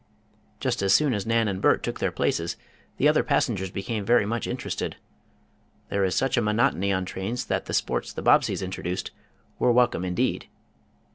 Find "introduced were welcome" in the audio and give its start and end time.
8.63-10.03